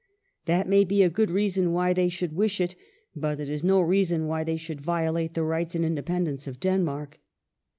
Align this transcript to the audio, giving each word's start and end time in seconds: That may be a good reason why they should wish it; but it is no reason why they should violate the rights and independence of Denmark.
That 0.45 0.67
may 0.67 0.83
be 0.83 1.03
a 1.03 1.11
good 1.11 1.29
reason 1.29 1.73
why 1.73 1.93
they 1.93 2.09
should 2.09 2.33
wish 2.33 2.59
it; 2.59 2.75
but 3.15 3.39
it 3.39 3.51
is 3.51 3.63
no 3.63 3.79
reason 3.81 4.25
why 4.25 4.43
they 4.43 4.57
should 4.57 4.81
violate 4.81 5.35
the 5.35 5.43
rights 5.43 5.75
and 5.75 5.85
independence 5.85 6.47
of 6.47 6.59
Denmark. 6.59 7.19